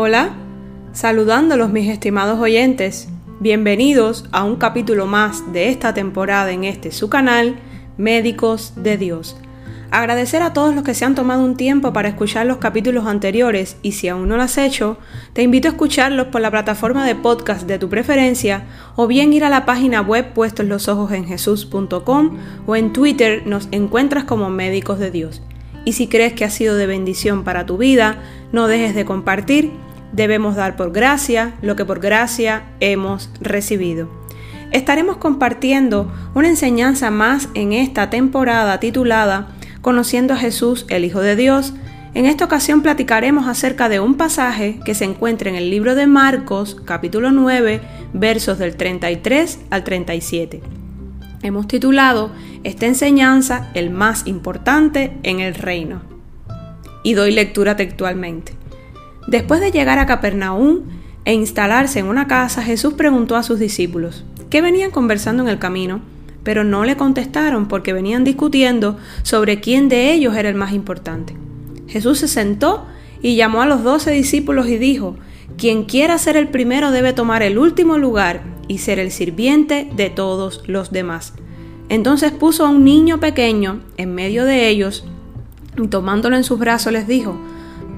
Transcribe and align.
Hola, 0.00 0.30
saludándolos 0.92 1.72
mis 1.72 1.88
estimados 1.88 2.38
oyentes. 2.38 3.08
Bienvenidos 3.40 4.26
a 4.30 4.44
un 4.44 4.54
capítulo 4.54 5.06
más 5.06 5.52
de 5.52 5.70
esta 5.70 5.92
temporada 5.92 6.52
en 6.52 6.62
este 6.62 6.92
su 6.92 7.10
canal, 7.10 7.56
Médicos 7.96 8.74
de 8.76 8.96
Dios. 8.96 9.36
Agradecer 9.90 10.40
a 10.42 10.52
todos 10.52 10.72
los 10.72 10.84
que 10.84 10.94
se 10.94 11.04
han 11.04 11.16
tomado 11.16 11.42
un 11.42 11.56
tiempo 11.56 11.92
para 11.92 12.10
escuchar 12.10 12.46
los 12.46 12.58
capítulos 12.58 13.06
anteriores 13.06 13.76
y 13.82 13.90
si 13.90 14.06
aún 14.06 14.28
no 14.28 14.36
lo 14.36 14.44
has 14.44 14.56
hecho, 14.56 14.98
te 15.32 15.42
invito 15.42 15.66
a 15.66 15.72
escucharlos 15.72 16.28
por 16.28 16.42
la 16.42 16.52
plataforma 16.52 17.04
de 17.04 17.16
podcast 17.16 17.66
de 17.66 17.80
tu 17.80 17.88
preferencia 17.88 18.66
o 18.94 19.08
bien 19.08 19.32
ir 19.32 19.42
a 19.42 19.50
la 19.50 19.66
página 19.66 20.00
web 20.00 20.32
puestos 20.32 20.64
en 20.64 21.26
o 22.66 22.76
en 22.76 22.92
Twitter 22.92 23.42
nos 23.46 23.66
encuentras 23.72 24.22
como 24.22 24.48
Médicos 24.48 25.00
de 25.00 25.10
Dios. 25.10 25.42
Y 25.84 25.94
si 25.94 26.06
crees 26.06 26.34
que 26.34 26.44
ha 26.44 26.50
sido 26.50 26.76
de 26.76 26.86
bendición 26.86 27.42
para 27.42 27.66
tu 27.66 27.78
vida, 27.78 28.18
no 28.52 28.68
dejes 28.68 28.94
de 28.94 29.04
compartir. 29.04 29.72
Debemos 30.12 30.56
dar 30.56 30.76
por 30.76 30.92
gracia 30.92 31.54
lo 31.62 31.76
que 31.76 31.84
por 31.84 32.00
gracia 32.00 32.64
hemos 32.80 33.30
recibido. 33.40 34.08
Estaremos 34.70 35.16
compartiendo 35.16 36.12
una 36.34 36.48
enseñanza 36.48 37.10
más 37.10 37.48
en 37.54 37.72
esta 37.72 38.10
temporada 38.10 38.80
titulada 38.80 39.48
Conociendo 39.80 40.34
a 40.34 40.36
Jesús, 40.36 40.84
el 40.90 41.04
Hijo 41.04 41.20
de 41.20 41.36
Dios. 41.36 41.72
En 42.14 42.26
esta 42.26 42.44
ocasión 42.44 42.82
platicaremos 42.82 43.46
acerca 43.46 43.88
de 43.88 44.00
un 44.00 44.16
pasaje 44.16 44.80
que 44.84 44.94
se 44.94 45.04
encuentra 45.04 45.48
en 45.48 45.56
el 45.56 45.70
libro 45.70 45.94
de 45.94 46.06
Marcos, 46.06 46.76
capítulo 46.84 47.30
9, 47.30 47.80
versos 48.12 48.58
del 48.58 48.76
33 48.76 49.60
al 49.70 49.84
37. 49.84 50.60
Hemos 51.42 51.68
titulado 51.68 52.32
esta 52.64 52.86
enseñanza 52.86 53.70
el 53.74 53.90
más 53.90 54.26
importante 54.26 55.16
en 55.22 55.40
el 55.40 55.54
reino. 55.54 56.02
Y 57.02 57.14
doy 57.14 57.30
lectura 57.30 57.76
textualmente. 57.76 58.54
Después 59.28 59.60
de 59.60 59.70
llegar 59.70 59.98
a 59.98 60.06
Capernaum 60.06 60.80
e 61.26 61.34
instalarse 61.34 61.98
en 61.98 62.06
una 62.06 62.26
casa, 62.26 62.62
Jesús 62.62 62.94
preguntó 62.94 63.36
a 63.36 63.42
sus 63.42 63.58
discípulos, 63.58 64.24
que 64.48 64.62
venían 64.62 64.90
conversando 64.90 65.42
en 65.42 65.50
el 65.50 65.58
camino, 65.58 66.00
pero 66.42 66.64
no 66.64 66.86
le 66.86 66.96
contestaron 66.96 67.68
porque 67.68 67.92
venían 67.92 68.24
discutiendo 68.24 68.96
sobre 69.24 69.60
quién 69.60 69.90
de 69.90 70.14
ellos 70.14 70.34
era 70.34 70.48
el 70.48 70.54
más 70.54 70.72
importante. 70.72 71.36
Jesús 71.88 72.20
se 72.20 72.26
sentó 72.26 72.86
y 73.20 73.36
llamó 73.36 73.60
a 73.60 73.66
los 73.66 73.82
doce 73.82 74.12
discípulos 74.12 74.66
y 74.66 74.78
dijo, 74.78 75.16
quien 75.58 75.84
quiera 75.84 76.16
ser 76.16 76.38
el 76.38 76.48
primero 76.48 76.90
debe 76.90 77.12
tomar 77.12 77.42
el 77.42 77.58
último 77.58 77.98
lugar 77.98 78.40
y 78.66 78.78
ser 78.78 78.98
el 78.98 79.10
sirviente 79.10 79.90
de 79.94 80.08
todos 80.08 80.62
los 80.66 80.90
demás. 80.90 81.34
Entonces 81.90 82.32
puso 82.32 82.64
a 82.64 82.70
un 82.70 82.82
niño 82.82 83.20
pequeño 83.20 83.82
en 83.98 84.14
medio 84.14 84.46
de 84.46 84.70
ellos 84.70 85.04
y 85.76 85.86
tomándolo 85.88 86.34
en 86.34 86.44
sus 86.44 86.58
brazos 86.58 86.94
les 86.94 87.06
dijo, 87.06 87.38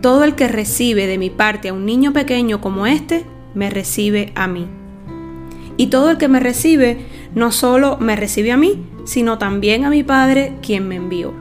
Todo 0.00 0.24
el 0.24 0.34
que 0.34 0.48
recibe 0.48 1.06
de 1.06 1.18
mi 1.18 1.28
parte 1.28 1.68
a 1.68 1.74
un 1.74 1.84
niño 1.84 2.12
pequeño 2.12 2.60
como 2.60 2.86
este, 2.86 3.26
me 3.54 3.68
recibe 3.68 4.32
a 4.34 4.46
mí. 4.46 4.66
Y 5.76 5.88
todo 5.88 6.10
el 6.10 6.16
que 6.16 6.28
me 6.28 6.40
recibe, 6.40 7.04
no 7.34 7.52
solo 7.52 7.98
me 7.98 8.16
recibe 8.16 8.52
a 8.52 8.56
mí, 8.56 8.82
sino 9.04 9.36
también 9.38 9.84
a 9.84 9.90
mi 9.90 10.02
Padre 10.02 10.54
quien 10.62 10.88
me 10.88 10.96
envió. 10.96 11.34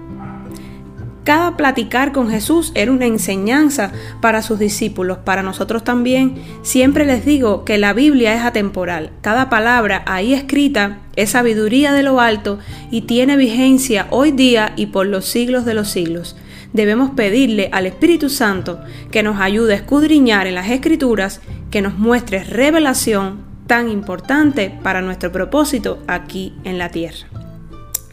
Cada 1.24 1.56
platicar 1.58 2.12
con 2.12 2.30
Jesús 2.30 2.72
era 2.74 2.92
una 2.92 3.06
enseñanza 3.06 3.92
para 4.20 4.42
sus 4.42 4.58
discípulos, 4.58 5.20
para 5.20 5.44
nosotros 5.44 5.84
también. 5.84 6.36
Siempre 6.64 7.06
les 7.06 7.24
digo 7.24 7.66
que 7.66 7.78
la 7.78 7.94
Biblia 7.94 8.34
es 8.34 8.42
atemporal. 8.42 9.12
Cada 9.22 9.50
palabra 9.50 10.04
ahí 10.08 10.34
escrita 10.34 10.98
es 11.16 11.30
sabiduría 11.30 11.94
de 11.94 12.04
lo 12.04 12.20
alto 12.20 12.60
y 12.90 13.02
tiene 13.02 13.38
vigencia 13.38 14.08
hoy 14.10 14.32
día 14.32 14.74
y 14.76 14.88
por 14.88 15.06
los 15.06 15.26
siglos 15.26 15.66
de 15.66 15.76
los 15.76 15.90
siglos. 15.90 16.36
Debemos 16.74 17.12
pedirle 17.12 17.70
al 17.72 17.86
Espíritu 17.86 18.30
Santo 18.30 18.80
que 19.12 19.24
nos 19.24 19.40
ayude 19.40 19.74
a 19.74 19.78
escudriñar 19.78 20.48
en 20.48 20.56
las 20.56 20.70
Escrituras, 20.70 21.42
que 21.72 21.82
nos 21.82 21.98
muestre 21.98 22.44
revelación 22.44 23.44
tan 23.68 23.90
importante 23.90 24.74
para 24.84 25.02
nuestro 25.02 25.32
propósito 25.32 26.00
aquí 26.08 26.54
en 26.64 26.78
la 26.78 26.90
tierra 26.90 27.28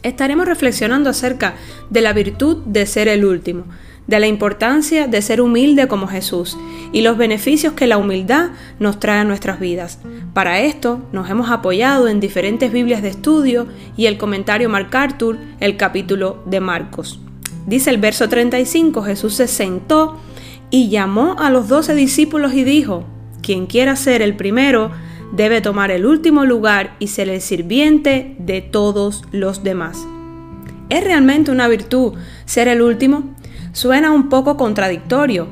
estaremos 0.07 0.47
reflexionando 0.47 1.09
acerca 1.09 1.55
de 1.89 2.01
la 2.01 2.13
virtud 2.13 2.57
de 2.65 2.85
ser 2.85 3.07
el 3.07 3.25
último, 3.25 3.65
de 4.07 4.19
la 4.19 4.27
importancia 4.27 5.07
de 5.07 5.21
ser 5.21 5.41
humilde 5.41 5.87
como 5.87 6.07
Jesús 6.07 6.57
y 6.93 7.01
los 7.01 7.17
beneficios 7.17 7.73
que 7.73 7.87
la 7.87 7.97
humildad 7.97 8.51
nos 8.79 8.99
trae 8.99 9.19
a 9.19 9.25
nuestras 9.25 9.59
vidas. 9.59 9.99
Para 10.33 10.61
esto 10.61 11.01
nos 11.11 11.29
hemos 11.29 11.49
apoyado 11.49 12.07
en 12.07 12.19
diferentes 12.19 12.71
Biblias 12.71 13.01
de 13.01 13.09
estudio 13.09 13.67
y 13.97 14.05
el 14.05 14.17
comentario 14.17 14.69
MacArthur, 14.69 15.37
el 15.59 15.75
capítulo 15.75 16.41
de 16.45 16.59
Marcos. 16.61 17.19
Dice 17.67 17.89
el 17.89 17.97
verso 17.97 18.29
35, 18.29 19.03
Jesús 19.03 19.35
se 19.35 19.47
sentó 19.47 20.17
y 20.69 20.87
llamó 20.87 21.35
a 21.37 21.49
los 21.49 21.67
doce 21.67 21.93
discípulos 21.93 22.53
y 22.53 22.63
dijo, 22.63 23.03
quien 23.41 23.65
quiera 23.65 23.97
ser 23.97 24.21
el 24.21 24.37
primero, 24.37 24.91
debe 25.33 25.59
tomar 25.59 25.91
el 25.91 26.05
último 26.05 26.45
lugar 26.45 26.95
y 26.99 27.07
ser 27.07 27.27
el 27.27 27.41
sirviente 27.41 28.37
de 28.39 28.61
todos 28.61 29.25
los 29.33 29.63
demás. 29.63 30.07
¿Es 30.89 31.03
realmente 31.03 31.51
una 31.51 31.67
virtud 31.67 32.13
ser 32.45 32.69
el 32.69 32.81
último? 32.81 33.35
Suena 33.73 34.11
un 34.11 34.29
poco 34.29 34.55
contradictorio, 34.55 35.47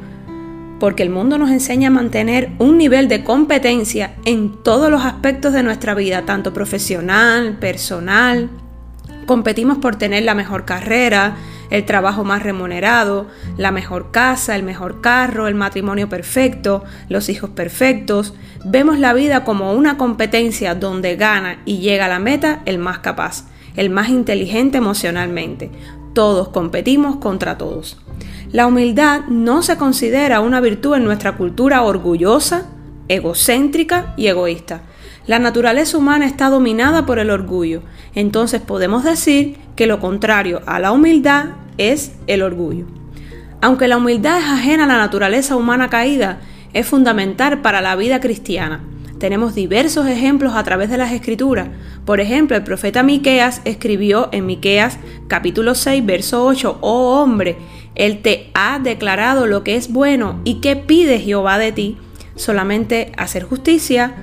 porque 0.79 1.03
el 1.03 1.09
mundo 1.09 1.37
nos 1.37 1.49
enseña 1.49 1.89
a 1.89 1.91
mantener 1.91 2.51
un 2.59 2.77
nivel 2.77 3.09
de 3.09 3.25
competencia 3.25 4.15
en 4.23 4.63
todos 4.63 4.89
los 4.89 5.03
aspectos 5.03 5.51
de 5.51 5.63
nuestra 5.63 5.93
vida, 5.95 6.25
tanto 6.25 6.53
profesional, 6.53 7.57
personal. 7.59 8.49
Competimos 9.25 9.79
por 9.79 9.97
tener 9.97 10.23
la 10.23 10.35
mejor 10.35 10.63
carrera, 10.63 11.35
el 11.69 11.85
trabajo 11.85 12.23
más 12.23 12.43
remunerado, 12.43 13.27
la 13.57 13.71
mejor 13.71 14.11
casa, 14.11 14.55
el 14.55 14.63
mejor 14.63 15.01
carro, 15.01 15.47
el 15.47 15.55
matrimonio 15.55 16.09
perfecto, 16.09 16.83
los 17.09 17.29
hijos 17.29 17.49
perfectos. 17.51 18.33
Vemos 18.63 18.99
la 18.99 19.13
vida 19.13 19.43
como 19.43 19.73
una 19.73 19.97
competencia 19.97 20.75
donde 20.75 21.15
gana 21.15 21.61
y 21.65 21.79
llega 21.79 22.05
a 22.05 22.09
la 22.09 22.19
meta 22.19 22.61
el 22.65 22.77
más 22.77 22.99
capaz, 22.99 23.45
el 23.75 23.89
más 23.89 24.09
inteligente 24.09 24.77
emocionalmente. 24.77 25.71
Todos 26.13 26.49
competimos 26.49 27.17
contra 27.17 27.57
todos. 27.57 27.97
La 28.51 28.67
humildad 28.67 29.25
no 29.27 29.63
se 29.63 29.75
considera 29.75 30.39
una 30.39 30.61
virtud 30.61 30.95
en 30.95 31.03
nuestra 31.03 31.35
cultura 31.35 31.81
orgullosa, 31.81 32.67
egocéntrica 33.07 34.13
y 34.17 34.27
egoísta. 34.27 34.81
La 35.27 35.39
naturaleza 35.39 35.97
humana 35.97 36.25
está 36.27 36.49
dominada 36.49 37.05
por 37.05 37.17
el 37.19 37.31
orgullo, 37.31 37.81
entonces 38.13 38.61
podemos 38.61 39.03
decir 39.03 39.57
que 39.75 39.87
lo 39.87 39.99
contrario 39.99 40.61
a 40.65 40.79
la 40.79 40.91
humildad 40.91 41.45
es 41.77 42.13
el 42.27 42.41
orgullo. 42.41 42.85
Aunque 43.61 43.87
la 43.87 43.97
humildad 43.97 44.39
es 44.39 44.45
ajena 44.45 44.83
a 44.83 44.87
la 44.87 44.97
naturaleza 44.97 45.55
humana 45.55 45.89
caída, 45.89 46.39
es 46.73 46.85
fundamental 46.85 47.61
para 47.61 47.81
la 47.81 47.95
vida 47.95 48.19
cristiana. 48.19 48.83
Tenemos 49.17 49.55
diversos 49.55 50.07
ejemplos 50.07 50.53
a 50.55 50.63
través 50.63 50.89
de 50.89 50.97
las 50.97 51.13
escrituras. 51.13 51.69
Por 52.05 52.19
ejemplo, 52.19 52.57
el 52.57 52.63
profeta 52.63 53.01
Miqueas 53.01 53.61
escribió 53.63 54.29
en 54.33 54.45
Miqueas 54.45 54.99
capítulo 55.27 55.73
6, 55.73 56.05
verso 56.05 56.45
8, 56.45 56.77
"Oh 56.81 57.21
hombre, 57.21 57.57
él 57.95 58.21
te 58.21 58.51
ha 58.53 58.77
declarado 58.79 59.47
lo 59.47 59.63
que 59.63 59.77
es 59.77 59.91
bueno 59.91 60.41
y 60.43 60.55
qué 60.55 60.75
pide 60.75 61.19
Jehová 61.19 61.57
de 61.57 61.71
ti, 61.71 61.97
solamente 62.35 63.13
hacer 63.17 63.43
justicia, 63.43 64.15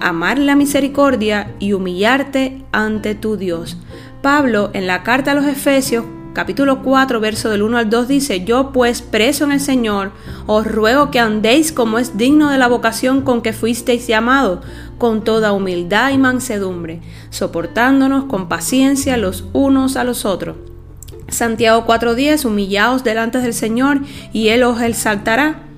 amar 0.00 0.38
la 0.38 0.56
misericordia 0.56 1.54
y 1.60 1.72
humillarte 1.72 2.64
ante 2.72 3.14
tu 3.14 3.36
Dios." 3.36 3.78
Pablo 4.22 4.70
en 4.74 4.86
la 4.86 5.02
carta 5.02 5.32
a 5.32 5.34
los 5.34 5.46
Efesios 5.46 6.04
capítulo 6.32 6.82
4, 6.82 7.20
verso 7.20 7.50
del 7.50 7.62
1 7.62 7.78
al 7.78 7.90
2 7.90 8.08
dice, 8.08 8.44
Yo 8.44 8.70
pues 8.72 9.02
preso 9.02 9.44
en 9.44 9.52
el 9.52 9.60
Señor, 9.60 10.12
os 10.46 10.66
ruego 10.66 11.10
que 11.10 11.18
andéis 11.18 11.72
como 11.72 11.98
es 11.98 12.16
digno 12.16 12.50
de 12.50 12.58
la 12.58 12.68
vocación 12.68 13.22
con 13.22 13.42
que 13.42 13.52
fuisteis 13.52 14.06
llamados, 14.06 14.60
con 14.98 15.24
toda 15.24 15.52
humildad 15.52 16.10
y 16.12 16.18
mansedumbre, 16.18 17.00
soportándonos 17.30 18.24
con 18.24 18.48
paciencia 18.48 19.16
los 19.16 19.44
unos 19.52 19.96
a 19.96 20.04
los 20.04 20.24
otros. 20.24 20.56
Santiago 21.28 21.86
4:10, 21.86 22.44
humillaos 22.44 23.04
delante 23.04 23.38
del 23.38 23.54
Señor 23.54 24.00
y 24.32 24.48
Él 24.48 24.62
os 24.64 24.80
exaltará. 24.80 25.69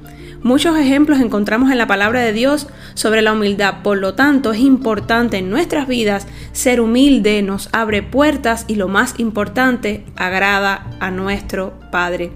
Muchos 0.43 0.77
ejemplos 0.77 1.21
encontramos 1.21 1.71
en 1.71 1.79
la 1.79 1.87
palabra 1.87 2.21
de 2.21 2.33
Dios 2.33 2.67
sobre 2.95 3.23
la 3.23 3.33
humildad, 3.33 3.83
por 3.85 3.99
lo 3.99 4.15
tanto 4.15 4.53
es 4.53 4.59
importante 4.59 5.39
en 5.39 5.51
nuestras 5.51 5.87
vidas 5.87 6.27
ser 6.51 6.81
humilde, 6.81 7.43
nos 7.43 7.69
abre 7.73 8.03
puertas 8.03 8.65
y 8.67 8.75
lo 8.75 8.89
más 8.89 9.21
importante, 9.21 10.05
agrada 10.17 10.91
a 10.99 11.13
nuestro 11.13 11.75
Padre. 11.93 12.33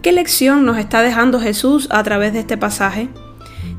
¿Qué 0.00 0.12
lección 0.12 0.64
nos 0.64 0.78
está 0.78 1.02
dejando 1.02 1.40
Jesús 1.40 1.88
a 1.90 2.04
través 2.04 2.32
de 2.34 2.40
este 2.40 2.56
pasaje? 2.56 3.08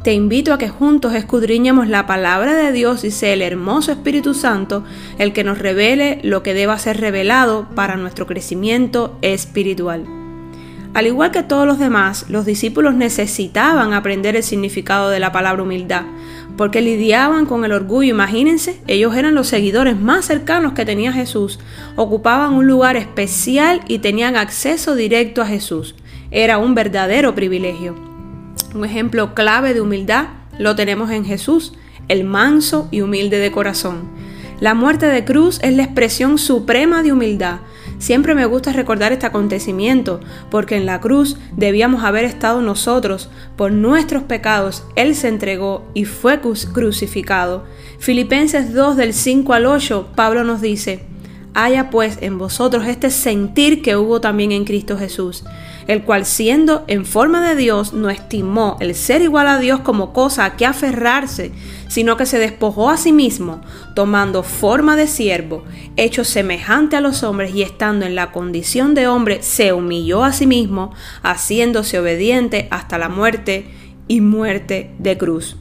Te 0.03 0.13
invito 0.13 0.53
a 0.53 0.57
que 0.57 0.67
juntos 0.67 1.13
escudriñemos 1.13 1.87
la 1.87 2.05
palabra 2.05 2.55
de 2.55 2.73
Dios 2.73 3.05
y 3.05 3.11
sea 3.11 3.31
el 3.31 3.41
hermoso 3.41 3.93
Espíritu 3.93 4.33
Santo 4.33 4.83
el 5.17 5.31
que 5.31 5.45
nos 5.45 5.59
revele 5.59 6.19
lo 6.23 6.43
que 6.43 6.53
deba 6.53 6.77
ser 6.77 6.99
revelado 6.99 7.69
para 7.73 7.95
nuestro 7.95 8.27
crecimiento 8.27 9.17
espiritual. 9.21 10.24
Al 10.95 11.07
igual 11.07 11.31
que 11.31 11.43
todos 11.43 11.67
los 11.67 11.77
demás, 11.77 12.25
los 12.29 12.45
discípulos 12.45 12.95
necesitaban 12.95 13.91
aprender 13.91 14.37
el 14.37 14.43
significado 14.43 15.09
de 15.09 15.19
la 15.19 15.33
palabra 15.33 15.61
humildad, 15.61 16.03
porque 16.55 16.81
lidiaban 16.81 17.45
con 17.45 17.65
el 17.65 17.73
orgullo. 17.73 18.11
Imagínense, 18.11 18.79
ellos 18.87 19.13
eran 19.13 19.35
los 19.35 19.49
seguidores 19.49 19.99
más 19.99 20.23
cercanos 20.23 20.71
que 20.71 20.85
tenía 20.85 21.11
Jesús, 21.11 21.59
ocupaban 21.97 22.53
un 22.53 22.65
lugar 22.65 22.95
especial 22.95 23.81
y 23.89 23.99
tenían 23.99 24.37
acceso 24.37 24.95
directo 24.95 25.41
a 25.41 25.47
Jesús. 25.47 25.95
Era 26.31 26.59
un 26.59 26.75
verdadero 26.75 27.35
privilegio. 27.35 27.93
Un 28.73 28.85
ejemplo 28.85 29.35
clave 29.35 29.73
de 29.73 29.81
humildad 29.81 30.27
lo 30.57 30.77
tenemos 30.77 31.11
en 31.11 31.25
Jesús, 31.25 31.73
el 32.07 32.23
manso 32.23 32.87
y 32.89 33.01
humilde 33.01 33.39
de 33.39 33.51
corazón. 33.51 34.07
La 34.61 34.73
muerte 34.73 35.07
de 35.07 35.25
cruz 35.25 35.59
es 35.61 35.75
la 35.75 35.83
expresión 35.83 36.37
suprema 36.37 37.03
de 37.03 37.11
humildad. 37.11 37.59
Siempre 37.97 38.35
me 38.35 38.45
gusta 38.45 38.73
recordar 38.73 39.13
este 39.13 39.25
acontecimiento, 39.25 40.19
porque 40.51 40.75
en 40.75 40.85
la 40.85 40.99
cruz 40.99 41.37
debíamos 41.55 42.03
haber 42.03 42.25
estado 42.25 42.61
nosotros. 42.61 43.29
Por 43.55 43.71
nuestros 43.71 44.23
pecados 44.23 44.83
Él 44.95 45.15
se 45.15 45.27
entregó 45.27 45.85
y 45.93 46.05
fue 46.05 46.39
crucificado. 46.73 47.63
Filipenses 47.99 48.73
2 48.73 48.97
del 48.97 49.13
5 49.13 49.53
al 49.53 49.65
8, 49.65 50.09
Pablo 50.15 50.43
nos 50.43 50.61
dice, 50.61 51.03
haya 51.53 51.89
pues 51.89 52.17
en 52.21 52.37
vosotros 52.37 52.85
este 52.85 53.09
sentir 53.09 53.81
que 53.81 53.95
hubo 53.95 54.19
también 54.21 54.51
en 54.51 54.65
Cristo 54.65 54.97
Jesús, 54.97 55.43
el 55.87 56.03
cual 56.03 56.25
siendo 56.25 56.83
en 56.87 57.05
forma 57.05 57.47
de 57.47 57.55
Dios 57.55 57.93
no 57.93 58.09
estimó 58.09 58.77
el 58.79 58.95
ser 58.95 59.21
igual 59.21 59.47
a 59.47 59.59
Dios 59.59 59.81
como 59.81 60.13
cosa 60.13 60.45
a 60.45 60.55
que 60.55 60.65
aferrarse, 60.65 61.51
sino 61.87 62.17
que 62.17 62.25
se 62.25 62.39
despojó 62.39 62.89
a 62.89 62.97
sí 62.97 63.11
mismo, 63.11 63.61
tomando 63.93 64.43
forma 64.43 64.95
de 64.95 65.07
siervo, 65.07 65.63
hecho 65.95 66.23
semejante 66.23 66.95
a 66.95 67.01
los 67.01 67.23
hombres 67.23 67.53
y 67.53 67.61
estando 67.61 68.05
en 68.05 68.15
la 68.15 68.31
condición 68.31 68.95
de 68.95 69.07
hombre, 69.07 69.43
se 69.43 69.73
humilló 69.73 70.23
a 70.23 70.33
sí 70.33 70.47
mismo, 70.47 70.93
haciéndose 71.21 71.99
obediente 71.99 72.67
hasta 72.71 72.97
la 72.97 73.09
muerte 73.09 73.67
y 74.07 74.21
muerte 74.21 74.91
de 74.99 75.17
cruz. 75.17 75.57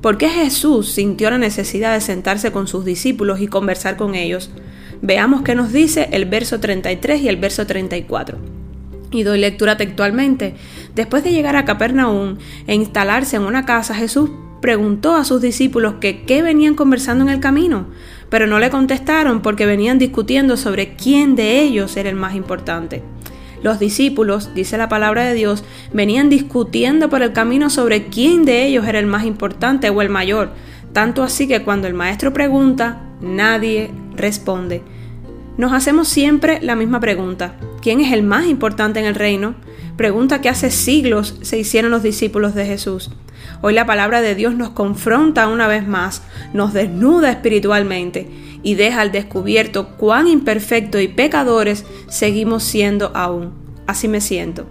¿Por 0.00 0.16
qué 0.16 0.30
Jesús 0.30 0.92
sintió 0.92 1.30
la 1.30 1.38
necesidad 1.38 1.92
de 1.92 2.00
sentarse 2.00 2.52
con 2.52 2.66
sus 2.66 2.84
discípulos 2.84 3.40
y 3.40 3.48
conversar 3.48 3.96
con 3.96 4.14
ellos? 4.14 4.50
Veamos 5.02 5.42
qué 5.42 5.54
nos 5.54 5.72
dice 5.72 6.08
el 6.12 6.24
verso 6.24 6.60
33 6.60 7.20
y 7.22 7.28
el 7.28 7.36
verso 7.36 7.66
34. 7.66 8.59
Y 9.10 9.22
doy 9.24 9.38
lectura 9.38 9.76
textualmente. 9.76 10.54
Después 10.94 11.24
de 11.24 11.32
llegar 11.32 11.56
a 11.56 11.64
Capernaum 11.64 12.36
e 12.66 12.74
instalarse 12.74 13.36
en 13.36 13.42
una 13.42 13.64
casa, 13.64 13.94
Jesús 13.94 14.30
preguntó 14.60 15.14
a 15.14 15.24
sus 15.24 15.40
discípulos 15.40 15.94
que 16.00 16.22
qué 16.22 16.42
venían 16.42 16.74
conversando 16.74 17.24
en 17.24 17.30
el 17.30 17.40
camino, 17.40 17.86
pero 18.28 18.46
no 18.46 18.58
le 18.58 18.70
contestaron 18.70 19.42
porque 19.42 19.66
venían 19.66 19.98
discutiendo 19.98 20.56
sobre 20.56 20.94
quién 20.94 21.34
de 21.34 21.60
ellos 21.62 21.96
era 21.96 22.10
el 22.10 22.16
más 22.16 22.34
importante. 22.34 23.02
Los 23.62 23.78
discípulos, 23.78 24.54
dice 24.54 24.78
la 24.78 24.88
palabra 24.88 25.24
de 25.24 25.34
Dios, 25.34 25.64
venían 25.92 26.30
discutiendo 26.30 27.10
por 27.10 27.22
el 27.22 27.32
camino 27.32 27.68
sobre 27.68 28.06
quién 28.06 28.44
de 28.44 28.66
ellos 28.66 28.86
era 28.86 28.98
el 28.98 29.06
más 29.06 29.24
importante 29.24 29.90
o 29.90 30.00
el 30.00 30.08
mayor, 30.08 30.52
tanto 30.92 31.22
así 31.22 31.46
que 31.46 31.62
cuando 31.62 31.86
el 31.86 31.94
maestro 31.94 32.32
pregunta, 32.32 33.02
nadie 33.20 33.90
responde. 34.16 34.82
Nos 35.58 35.72
hacemos 35.72 36.08
siempre 36.08 36.60
la 36.62 36.74
misma 36.74 37.00
pregunta. 37.00 37.54
¿Quién 37.82 38.00
es 38.00 38.12
el 38.12 38.22
más 38.22 38.46
importante 38.46 39.00
en 39.00 39.06
el 39.06 39.14
reino? 39.14 39.54
Pregunta 39.96 40.40
que 40.40 40.50
hace 40.50 40.70
siglos 40.70 41.38
se 41.42 41.58
hicieron 41.58 41.90
los 41.90 42.02
discípulos 42.02 42.54
de 42.54 42.66
Jesús. 42.66 43.10
Hoy 43.62 43.72
la 43.72 43.86
palabra 43.86 44.20
de 44.20 44.34
Dios 44.34 44.54
nos 44.54 44.70
confronta 44.70 45.48
una 45.48 45.66
vez 45.66 45.86
más, 45.86 46.22
nos 46.52 46.74
desnuda 46.74 47.30
espiritualmente 47.30 48.28
y 48.62 48.74
deja 48.74 49.00
al 49.00 49.12
descubierto 49.12 49.96
cuán 49.96 50.28
imperfectos 50.28 51.00
y 51.00 51.08
pecadores 51.08 51.86
seguimos 52.08 52.64
siendo 52.64 53.12
aún. 53.14 53.52
Así 53.86 54.08
me 54.08 54.20
siento. 54.20 54.66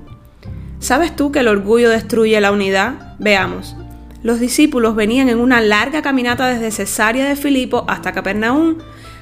¿Sabes 0.79 1.15
tú 1.15 1.31
que 1.31 1.39
el 1.39 1.47
orgullo 1.47 1.89
destruye 1.89 2.39
la 2.39 2.51
unidad? 2.51 3.15
Veamos. 3.17 3.75
Los 4.21 4.39
discípulos 4.39 4.95
venían 4.95 5.29
en 5.29 5.39
una 5.39 5.61
larga 5.61 6.01
caminata 6.01 6.47
desde 6.47 6.71
Cesarea 6.71 7.27
de 7.27 7.35
Filipo 7.35 7.85
hasta 7.87 8.11
Capernaum 8.11 8.77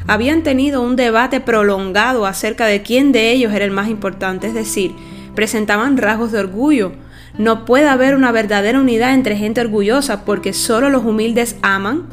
habían 0.07 0.42
tenido 0.42 0.81
un 0.81 0.95
debate 0.95 1.42
prolongado 1.42 2.25
acerca 2.25 2.65
de 2.65 2.81
quién 2.81 3.12
de 3.12 3.31
ellos 3.31 3.54
era 3.54 3.65
el 3.65 3.71
más 3.71 3.89
importante, 3.89 4.48
es 4.48 4.54
decir, 4.54 4.94
presentaban 5.36 5.98
rasgos 5.98 6.31
de 6.31 6.39
orgullo. 6.39 6.94
No 7.38 7.65
puede 7.65 7.88
haber 7.88 8.15
una 8.15 8.31
verdadera 8.31 8.80
unidad 8.80 9.13
entre 9.13 9.36
gente 9.36 9.62
orgullosa 9.62 10.25
porque 10.25 10.54
solo 10.54 10.89
los 10.89 11.04
humildes 11.04 11.57
aman. 11.62 12.07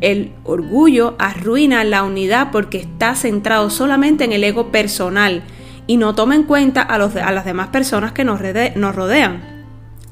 El 0.00 0.32
orgullo 0.44 1.16
arruina 1.18 1.84
la 1.84 2.04
unidad 2.04 2.50
porque 2.52 2.78
está 2.78 3.14
centrado 3.14 3.68
solamente 3.68 4.24
en 4.24 4.32
el 4.32 4.44
ego 4.44 4.72
personal 4.72 5.42
y 5.86 5.96
no 5.98 6.14
toma 6.14 6.36
en 6.36 6.44
cuenta 6.44 6.80
a, 6.82 6.98
las 6.98 7.44
demás 7.44 7.68
personas 7.68 8.12
que 8.12 8.24
nos, 8.24 8.40
rodean. 8.40 9.42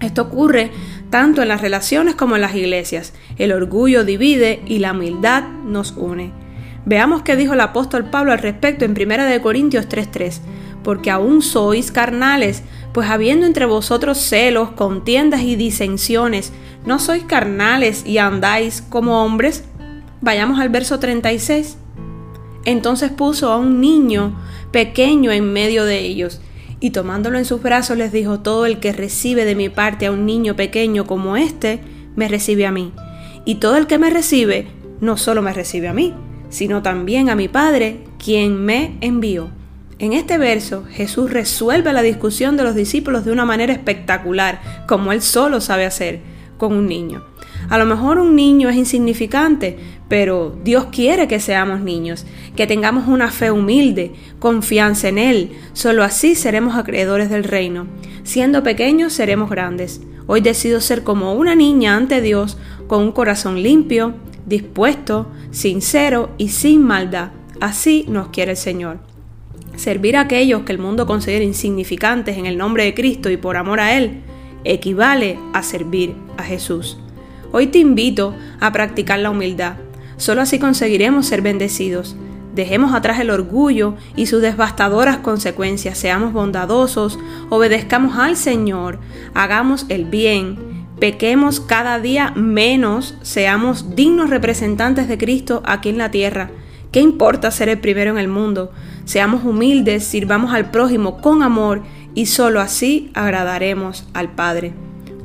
Esto 0.01 0.23
ocurre 0.23 0.71
tanto 1.09 1.41
en 1.41 1.49
las 1.49 1.63
relaciones 1.63 2.17
como 2.17 2.35
en 2.35 2.43
las 2.43 2.55
iglesias. 2.55 3.15
El 3.39 3.53
orgullo 3.53 4.05
divide 4.05 4.61
y 4.67 4.81
la 4.81 4.93
humildad 4.93 5.45
nos 5.65 5.93
une. 5.93 6.33
Veamos 6.89 7.21
qué 7.21 7.37
dijo 7.37 7.53
el 7.53 7.61
apóstol 7.61 8.07
Pablo 8.07 8.33
al 8.33 8.39
respecto 8.39 8.87
en 8.87 8.93
1 8.93 9.43
Corintios 9.43 9.91
3:3, 9.91 10.41
porque 10.83 11.11
aún 11.11 11.43
sois 11.43 11.93
carnales, 11.93 12.63
pues 12.95 13.11
habiendo 13.11 13.45
entre 13.45 13.67
vosotros 13.67 14.17
celos, 14.17 14.71
contiendas 14.71 15.43
y 15.43 15.55
disensiones, 15.55 16.51
¿no 16.87 16.99
sois 16.99 17.25
carnales 17.25 18.07
y 18.07 18.17
andáis 18.17 18.81
como 18.81 19.23
hombres? 19.23 19.65
Vayamos 20.23 20.61
al 20.61 20.71
verso 20.71 20.99
36. 20.99 21.77
Entonces 22.65 23.11
puso 23.11 23.53
a 23.53 23.59
un 23.59 23.83
niño 23.83 24.41
pequeño 24.73 25.31
en 25.31 25.53
medio 25.53 25.85
de 25.85 26.01
ellos, 26.01 26.41
y 26.81 26.93
tomándolo 26.93 27.37
en 27.37 27.45
sus 27.45 27.61
brazos 27.61 27.99
les 27.99 28.13
dijo, 28.13 28.41
todo 28.41 28.65
el 28.65 28.81
que 28.81 28.95
recibe 28.95 29.45
de 29.45 29.55
mi 29.55 29.69
parte 29.69 30.07
a 30.07 30.11
un 30.11 30.25
niño 30.25 30.57
pequeño 30.57 31.05
como 31.05 31.37
este, 31.37 31.81
me 32.17 32.29
recibe 32.29 32.65
a 32.65 32.73
mí. 32.73 32.95
Y 33.45 33.57
todo 33.57 33.77
el 33.77 33.87
que 33.87 33.99
me 33.99 34.09
recibe, 34.09 34.69
no 35.03 35.19
solo 35.19 35.43
me 35.43 35.53
recibe 35.53 35.89
a 35.89 35.93
mí, 35.93 36.15
sino 36.49 36.83
también 36.83 37.31
a 37.31 37.37
mi 37.37 37.49
Padre, 37.49 38.05
quien 38.23 38.65
me 38.65 38.97
envió. 39.01 39.51
En 39.99 40.13
este 40.13 40.39
verso, 40.39 40.85
Jesús 40.91 41.31
resuelve 41.31 41.93
la 41.93 42.03
discusión 42.03 42.57
de 42.57 42.63
los 42.63 42.75
discípulos 42.75 43.25
de 43.25 43.33
una 43.33 43.45
manera 43.45 43.73
espectacular, 43.73 44.61
como 44.87 45.13
él 45.13 45.23
solo 45.23 45.61
sabe 45.61 45.87
hacer, 45.87 46.21
con 46.57 46.73
un 46.73 46.87
niño. 46.87 47.25
A 47.69 47.79
lo 47.79 47.85
mejor 47.85 48.19
un 48.19 48.37
niño 48.37 48.69
es 48.69 48.77
insignificante, 48.77 49.77
pero 50.09 50.57
Dios 50.65 50.87
quiere 50.91 51.29
que 51.29 51.41
seamos 51.41 51.81
niños, 51.81 52.25
que 52.57 52.67
tengamos 52.67 53.09
una 53.09 53.31
fe 53.31 53.51
humilde, 53.51 54.13
confianza 54.39 55.09
en 55.09 55.19
Él. 55.19 55.53
Solo 55.75 56.03
así 56.03 56.35
seremos 56.35 56.77
acreedores 56.77 57.29
del 57.29 57.45
reino. 57.45 57.87
Siendo 58.23 58.63
pequeños 58.63 59.13
seremos 59.13 59.51
grandes. 59.51 60.01
Hoy 60.27 60.41
decido 60.41 60.81
ser 60.81 61.03
como 61.03 61.35
una 61.35 61.55
niña 61.55 61.97
ante 61.97 62.21
Dios, 62.23 62.57
con 62.87 63.03
un 63.03 63.13
corazón 63.13 63.63
limpio, 63.63 64.15
dispuesto, 64.49 65.29
sincero 65.51 66.31
y 66.39 66.49
sin 66.49 66.83
maldad. 66.83 67.31
Así 67.61 68.05
nos 68.09 68.29
quiere 68.29 68.53
el 68.53 68.57
Señor. 68.57 68.99
Servir 69.77 70.17
a 70.17 70.23
aquellos 70.23 70.63
que 70.63 70.73
el 70.73 70.79
mundo 70.79 71.07
considera 71.07 71.45
insignificantes 71.45 72.37
en 72.37 72.47
el 72.47 72.59
nombre 72.59 72.85
de 72.85 72.95
Cristo 72.95 73.31
y 73.31 73.37
por 73.37 73.57
amor 73.57 73.81
a 73.81 73.97
Él 73.97 74.23
equivale 74.65 75.39
a 75.53 75.63
servir 75.63 76.15
a 76.37 76.43
Jesús. 76.43 76.99
Hoy 77.53 77.69
te 77.69 77.79
invito 77.79 78.35
a 78.61 78.73
practicar 78.73 79.19
la 79.21 79.31
humildad. 79.31 79.77
Solo 80.17 80.43
así 80.43 80.59
conseguiremos 80.59 81.27
ser 81.27 81.43
bendecidos. 81.43 82.17
Dejemos 82.55 82.93
atrás 82.93 83.21
el 83.21 83.31
orgullo 83.31 83.95
y 84.17 84.27
sus 84.27 84.43
devastadoras 84.43 85.19
consecuencias. 85.19 85.97
Seamos 85.97 86.33
bondadosos, 86.33 87.19
obedezcamos 87.51 88.19
al 88.19 88.37
Señor, 88.37 88.99
hagamos 89.33 89.87
el 89.89 90.07
bien, 90.07 90.59
pequemos 90.99 91.61
cada 91.61 91.99
día 92.01 92.33
menos, 92.35 93.17
seamos 93.23 93.95
dignos 93.95 94.31
representantes 94.31 95.09
de 95.09 95.19
Cristo 95.19 95.63
aquí 95.65 95.89
en 95.89 95.99
la 95.99 96.11
tierra. 96.11 96.51
¿Qué 96.93 97.01
importa 97.01 97.51
ser 97.51 97.69
el 97.69 97.79
primero 97.79 98.11
en 98.11 98.19
el 98.19 98.29
mundo? 98.29 98.73
Seamos 99.05 99.45
humildes, 99.45 100.05
sirvamos 100.05 100.53
al 100.53 100.71
prójimo 100.71 101.21
con 101.21 101.43
amor 101.43 101.83
y 102.15 102.27
solo 102.27 102.61
así 102.61 103.11
agradaremos 103.15 104.07
al 104.15 104.31
Padre. 104.31 104.73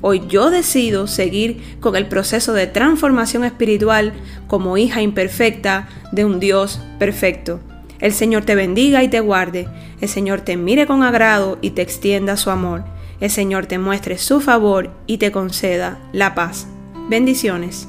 Hoy 0.01 0.24
yo 0.27 0.50
decido 0.50 1.08
seguir 1.08 1.77
con 1.80 1.96
el 1.96 2.08
proceso 2.08 2.53
de 2.53 2.68
transformación 2.68 3.46
espiritual 3.46 4.13
como 4.48 4.77
hija 4.77 5.01
imperfecta 5.01 5.88
de 6.12 6.25
un 6.25 6.39
Dios 6.42 6.82
perfecto. 7.00 7.62
El 8.00 8.12
Señor 8.12 8.44
te 8.44 8.56
bendiga 8.56 9.01
y 9.01 9.08
te 9.08 9.22
guarde. 9.22 9.70
El 10.01 10.10
Señor 10.10 10.42
te 10.42 10.58
mire 10.58 10.86
con 10.86 11.03
agrado 11.03 11.58
y 11.62 11.70
te 11.70 11.82
extienda 11.82 12.36
su 12.36 12.50
amor 12.50 12.84
el 13.20 13.29
Señor 13.29 13.65
te 13.65 13.77
muestre 13.79 14.17
su 14.17 14.41
favor 14.41 14.91
y 15.08 15.17
te 15.17 15.32
conceda 15.32 16.00
la 16.12 16.36
paz. 16.36 16.67
Bendiciones. 17.10 17.88